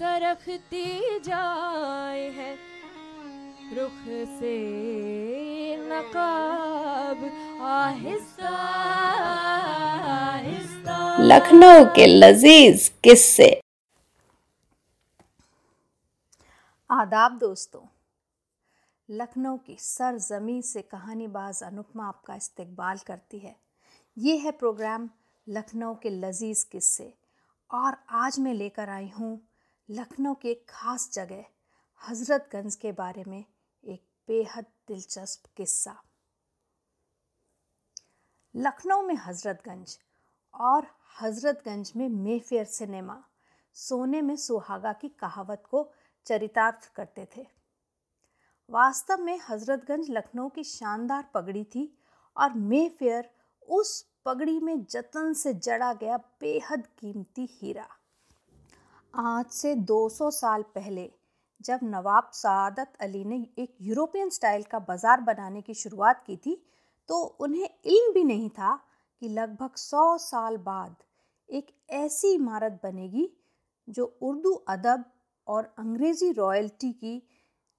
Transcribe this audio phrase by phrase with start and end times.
[0.00, 2.52] सरखती जाए है।
[3.74, 3.98] रुख
[4.30, 4.52] से
[5.78, 7.24] नकाब
[7.62, 8.52] आहिस्ता
[10.12, 13.48] आहिस्ता। लखनऊ के लजीज किस्से।
[16.90, 17.82] आदाब दोस्तों
[19.08, 23.54] लखनऊ की सरजमी से कहानीबाज अनुपमा आपका इस्तकबाल करती है।
[24.16, 25.08] ये है प्रोग्राम
[25.46, 27.12] लखनऊ के लजीज किस्से।
[27.70, 29.32] और आज मैं लेकर आई हूँ
[29.90, 31.44] लखनऊ की एक ख़ास जगह,
[32.02, 33.44] हज़रतगंज के बारे में
[33.84, 35.94] एक बेहद दिलचस्प किस्सा।
[38.54, 39.96] लखनऊ में हज़रतगंज
[40.54, 40.86] और
[41.20, 43.22] हज़रतगंज में मेफेयर सिनेमा
[43.76, 45.88] सोने में सुहागा की कहावत को
[46.26, 47.46] चरितार्थ करते थे।
[48.70, 51.92] वास्तव में हज़रतगंज लखनऊ की शानदार पगड़ी थी
[52.36, 53.30] और मेफेयर
[53.68, 57.88] उस पगड़ी में जतन से जड़ा गया बेहद कीमती हीरा।
[59.14, 61.08] आज से 200 साल पहले,
[61.60, 66.54] जब नवाब सादत अली ने एक यूरोपियन स्टाइल का बाज़ार बनाने की शुरुआत की थी
[67.08, 68.74] तो उन्हें इल्म भी नहीं था
[69.22, 70.94] कि लगभग 100 साल बाद
[71.50, 73.28] एक ऐसी इमारत बनेगी
[73.88, 75.04] जो उर्दू अदब
[75.46, 77.16] और अंग्रेज़ी रॉयल्टी की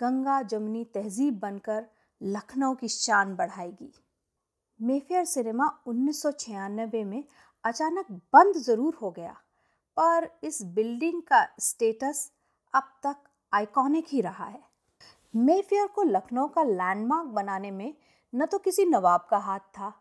[0.00, 1.86] गंगा जमुनी तहजीब बनकर
[2.20, 3.92] लखनऊ की शान बढ़ाएगी।
[4.80, 7.22] मेफेयर सिनेमा 1996 में
[7.64, 9.36] अचानक बंद ज़रूर हो गया।
[9.98, 12.32] पर इस बिल्डिंग का स्टेटस
[12.74, 13.16] अब तक
[13.52, 14.62] आइकॉनिक ही रहा है।
[15.36, 17.94] मेफेयर को लखनऊ का लैंडमार्क बनाने में
[18.34, 19.92] न तो किसी नवाब का हाथ था,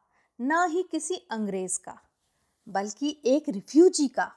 [0.41, 1.99] न ही किसी अंग्रेज़ का,
[2.67, 4.31] बल्कि एक रिफ्यूजी का,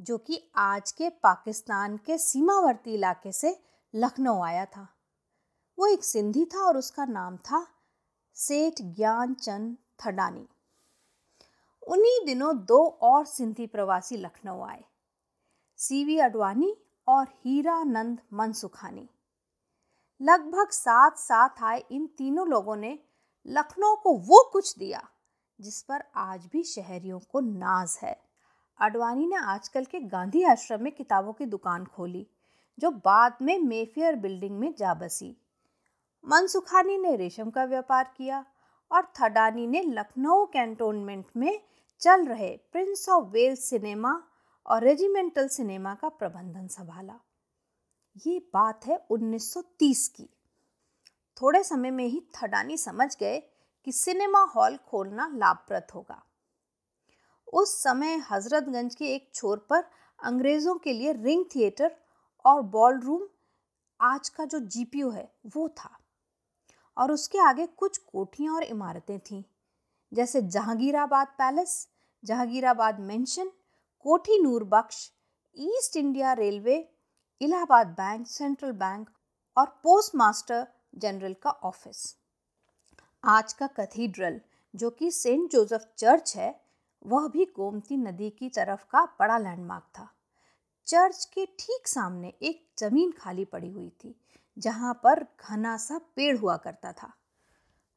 [0.00, 3.62] जो कि आज के पाकिस्तान के सीमावर्ती इलाके से
[3.94, 4.88] लखनऊ आया था।
[5.78, 7.66] वो एक सिंधी था और उसका नाम था
[8.34, 10.46] सेठ ज्ञान चंद थडानी।
[11.88, 14.84] उन्हीं दिनों दो और सिंधी प्रवासी लखनऊ आए।
[15.80, 16.76] सीवी अडवाणी
[17.08, 19.08] और हीरानंद मनसुखानी।
[20.20, 22.98] लगभग साथ साथ आए इन तीनों लोगों ने
[23.46, 25.08] लखनऊ को वो कुछ दिया
[25.60, 28.16] जिस पर आज भी शहरियों को नाज है।
[28.80, 32.26] अडवाणी ने आजकल के गांधी आश्रम में किताबों की दुकान खोली,
[32.78, 35.36] जो बाद में मेफियर बिल्डिंग में जा बसी।
[36.24, 38.44] मनसुखानी ने रेशम का व्यापार किया
[38.90, 41.60] और थडानी ने लखनऊ कैंटोनमेंट में
[42.00, 44.22] चल रहे प्रिंस ऑफ़ वेल्स सिनेमा
[44.70, 47.20] और रेजिमेंटल सिनेमा का प्रबंधन संभाला।
[48.26, 50.28] ये बात है 1930 की।
[51.42, 53.42] थोड़े समय में ही थडानी समझ गए
[53.84, 56.22] कि सिनेमा हॉल खोलना लाभप्रद होगा।
[57.52, 59.84] उस समय हजरतगंज के एक छोर पर
[60.22, 61.96] अंग्रेज़ों के लिए रिंग थिएटर
[62.44, 63.28] और बॉल रूम
[64.00, 65.98] आज का जो जीपीओ है, वो था।
[66.98, 69.44] और उसके आगे कुछ कोठियाँ और इमारतें थीं,
[70.12, 71.88] जैसे Jahangirabad palace,
[72.24, 73.50] Jahangirabad mansion
[74.04, 75.12] Kothi Noor Bakhsh,
[75.56, 76.76] East India Railway,
[77.40, 79.10] Allahabad Bank, Central Bank
[79.56, 82.16] और पोस्ट मास्टर जनरल का ऑफ़िस।
[83.24, 84.40] आज का कैथीड्रल,
[84.74, 86.60] जो कि सेंट जोसेफ चर्च है,
[87.06, 90.08] वह भी गोमती नदी की तरफ़ का बड़ा लैंडमार्क था।
[90.86, 94.14] चर्च के ठीक सामने एक ज़मीन खाली पड़ी हुई थी,
[94.58, 97.12] जहाँ पर घना सा पेड़ हुआ करता था।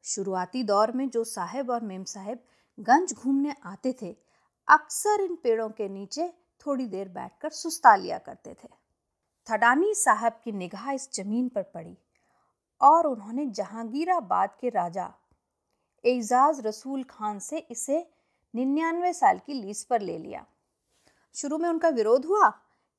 [0.02, 2.44] शुरुआती दौर में जो साहेब और मेम साहेब
[2.80, 4.23] गंज घूमने आते थे
[4.68, 6.28] अक्सर इन पेड़ों के नीचे
[6.60, 8.68] थोड़ी देर बैठकर सुस्ता लिया करते थे।
[9.46, 11.96] थडानी साहब की निगाह इस ज़मीन पर पड़ी
[12.80, 15.12] और उन्होंने जहांगीराबाद के राजा
[16.04, 17.98] एजाज रसूल खान से इसे
[18.54, 20.44] निन्यानवे साल की लीज पर ले लिया।
[21.34, 22.48] शुरू में उनका विरोध हुआ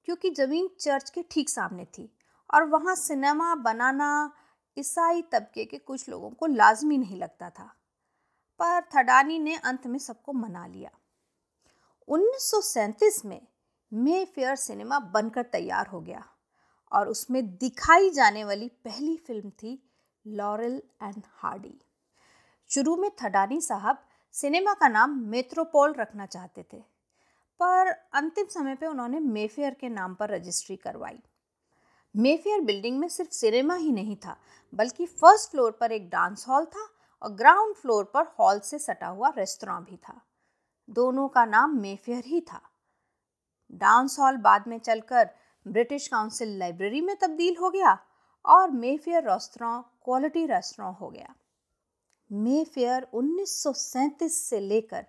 [0.08, 2.10] क्योंकि ज़मीन चर्च के ठीक सामने थी
[2.54, 4.32] और वहाँ सिनेमा, बनाना,
[4.78, 7.66] ईसाई तबके के कुछ लोगों को लाजमी नहीं लगता था।
[8.60, 10.90] पर थडानी ने अंत में सबको मना लिया।
[12.08, 13.42] 1937 में
[13.92, 16.24] मे फेयर सिनेमा बनकर तैयार हो गया
[16.92, 19.90] और उसमें दिखाई जाने वाली पहली फ़िल्म थी
[20.28, 21.82] लॉरेल एंड हार्डी
[22.70, 23.98] शुरू में थडानी साहब
[24.34, 26.78] सिनेमा का नाम मेट्रोपोल रखना चाहते थे,
[27.60, 31.20] पर अंतिम समय पे उन्होंने मेफेयर के नाम पर रजिस्ट्री करवाई।
[32.16, 34.38] मेफेयर बिल्डिंग में सिर्फ़ सिनेमा ही नहीं था,
[34.74, 36.88] बल्कि फ़र्स्ट फ्लोर पर एक डांस हॉल था
[37.22, 40.22] और ग्राउंड फ्लोर पर हॉल से सटा हुआ रेस्तोरां भी था।
[40.90, 42.62] दोनों का नाम मेफेयर ही था।
[43.72, 45.30] डांस हॉल बाद में चलकर
[45.68, 48.00] ब्रिटिश काउंसिल लाइब्रेरी में तब्दील हो गया
[48.46, 51.36] और मेफेयर रेस्तोरां, क्वालिटी रेस्तरा हो गया।
[52.32, 55.06] मेफेयर 1937 से लेकर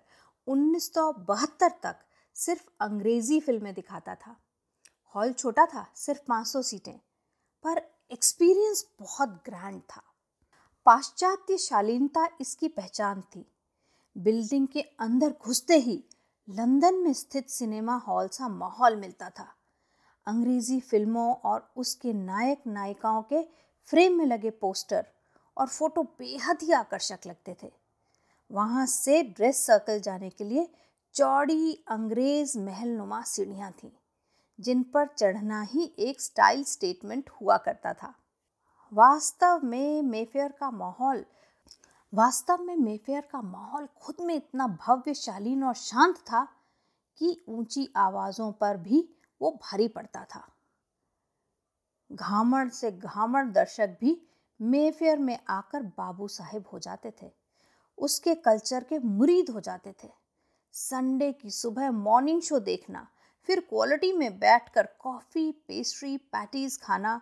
[0.47, 1.95] 1972 तक
[2.33, 4.35] सिर्फ़ अंग्रेज़ी फ़िल्में दिखाता था।
[5.15, 6.99] हॉल छोटा था, सिर्फ़ 500 सीटें,
[7.63, 7.81] पर
[8.11, 10.01] एक्सपीरियंस बहुत ग्रैंड था।
[10.85, 13.56] पाश्चात्य शालीनता इसकी पहचान थी।
[14.17, 16.03] बिल्डिंग के अंदर घुसते ही
[16.47, 19.47] लंदन में स्थित सिनेमा हॉल सा माहौल मिलता था।
[20.27, 23.41] अंग्रेज़ी फ़िल्मों और उसके नायक नायिकाओं के
[23.89, 25.05] फ्रेम में लगे पोस्टर
[25.57, 27.71] और फ़ोटो बेहद ही आकर्षक लगते थे।
[28.51, 30.67] वहाँ से ड्रेस सर्कल जाने के लिए
[31.15, 33.91] चौड़ी अंग्रेज़ महल नुमा सीढ़ियाँ थीं,
[34.59, 38.13] जिन पर चढ़ना ही एक स्टाइल स्टेटमेंट हुआ करता था।
[38.91, 41.25] वास्तव में मेफेयर का माहौल
[42.17, 46.43] वास्तव में मेफेयर का माहौल खुद में इतना भव्य शालीन और शांत था
[47.17, 49.09] कि ऊँची आवाज़ों पर भी
[49.41, 50.41] वो भारी पड़ता था।
[52.11, 54.21] घामड़ से घामड़ दर्शक भी
[54.61, 57.31] मेफेयर में आकर बाबू साहेब हो जाते थे।
[57.97, 60.09] उसके कल्चर के मुरीद हो जाते थे।
[60.73, 63.07] संडे की सुबह मॉर्निंग शो देखना,
[63.49, 67.21] फिर क्वालिटी में बैठकर कॉफ़ी, पेस्ट्री, पैटीज खाना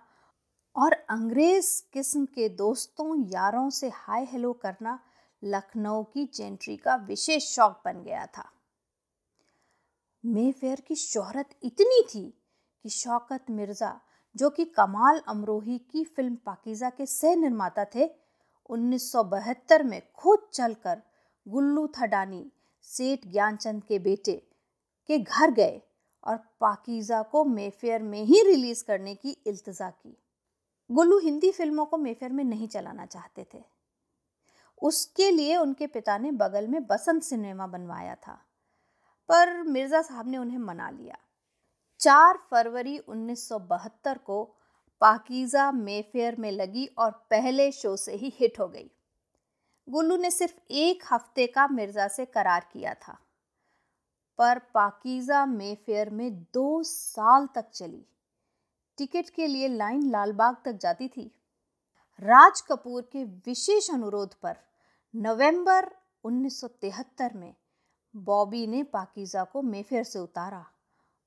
[0.76, 5.00] और अंग्रेज़ किस्म के दोस्तों, यारों से हाय हेलो करना
[5.42, 8.50] लखनऊ की जेंट्री का विशेष शौक बन गया था।
[10.24, 12.24] मेफेयर की शोहरत इतनी थी
[12.86, 14.00] कि शौकत मिर्ज़ा,
[14.36, 18.10] जो कि कमाल अमरोही की फ़िल्म पाकिज़ा के सह निर्माता थे
[18.70, 21.02] 1972 में खुद चलकर
[21.46, 22.46] गुल्लू थडानी,
[22.88, 24.36] सेठ ज्ञानचंद के बेटे
[25.10, 25.82] के घर गए
[26.24, 30.18] और पाकिज़ा को मेफेयर में ही रिलीज़ करने की इल्तजा की।
[30.90, 33.64] गुल्लू हिंदी फ़िल्मों को मेफेयर में नहीं चलाना चाहते थे।
[34.82, 38.34] उसके लिए उनके पिता ने बगल में बसंत सिनेमा बनवाया था,
[39.30, 41.18] पर मिर्ज़ा साहब ने उन्हें मना लिया।
[42.00, 44.44] चार फरवरी 1972 को
[45.02, 48.90] पाकिज़ा मेफेयर में लगी और पहले शो से ही हिट हो गई।
[49.88, 53.18] गुल्लू ने सिर्फ़ एक हफ़्ते का मिर्ज़ा से करार किया था,
[54.40, 58.06] पर पाकिज़ा मेफेयर में दो साल तक चली।
[58.98, 61.32] टिकट के लिए लाइन लालबाग तक जाती थी।
[62.22, 64.58] राज कपूर के विशेष अनुरोध पर
[65.14, 65.90] नवंबर
[66.24, 67.54] 1973 में
[68.16, 70.66] बॉबी ने पाकिज़ा को मेफेयर से उतारा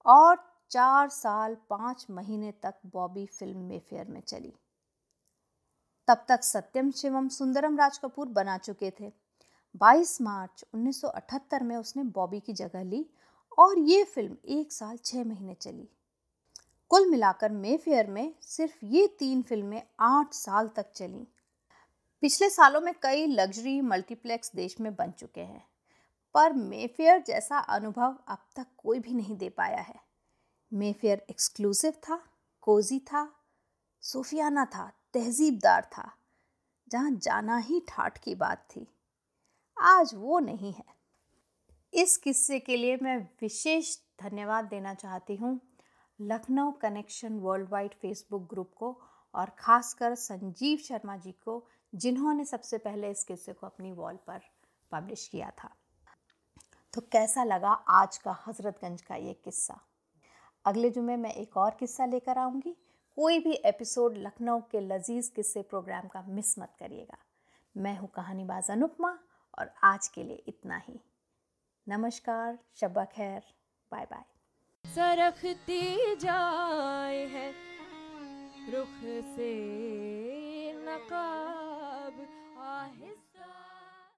[0.06, 0.36] और
[0.70, 4.52] चार साल पाँच महीने तक बॉबी फ़िल्म मेफेयर में चली।
[6.08, 9.12] तब तक सत्यम शिवम सुंदरम राज कपूर बना चुके थे।
[9.74, 13.04] 22 मार्च 1978 में उसने बॉबी की जगह ली
[13.58, 15.88] और ये फ़िल्म एक साल छः महीने चली।
[16.90, 21.26] कुल मिलाकर मेफेयर में सिर्फ़ ये तीन फ़िल्में आठ साल तक चली।
[22.22, 25.64] पिछले सालों में कई लग्जरी मल्टीप्लेक्स देश में बन चुके हैं,
[26.34, 30.00] पर मेफेयर जैसा अनुभव अब तक कोई भी नहीं दे पाया है।
[30.72, 32.20] मेफेयर एक्सक्लूसिव था,
[32.62, 33.28] कोजी था,
[34.02, 36.10] सूफियाना था, तहजीबदार था,
[36.90, 38.86] जहाँ जाना ही ठाठ की बात थी।
[39.76, 40.84] आज वो नहीं है।
[41.92, 45.60] इस किस्से के लिए मैं विशेष धन्यवाद देना चाहती हूँ।
[46.20, 49.00] Lucknow connection world wide Facebook group को
[49.34, 54.40] और ख़ासकर संजीव शर्मा जी को, जिन्होंने सबसे पहले इस किस्से को अपनी वॉल पर
[54.92, 55.70] पब्लिश किया था।
[56.94, 59.80] तो कैसा लगा आज का हज़रतगंज का ये किस्सा?
[60.64, 62.76] अगले जुमे मैं एक और किस्सा लेकर आऊँगी।
[63.16, 67.18] कोई भी एपिसोड लखनऊ के लजीज किस्से प्रोग्राम का मिस मत करिएगा।
[67.76, 69.18] मैं हूँ कहानीबाज अनुपमा
[69.58, 71.00] और आज के लिए इतना ही।
[71.88, 73.42] नमस्कार, शब्बा खैर
[73.92, 74.24] बाय बाय
[74.88, 77.48] सरखती जाए है।
[78.72, 78.96] रुख
[79.36, 79.52] से
[80.72, 82.14] नकाब
[82.58, 83.27] आहिस्ता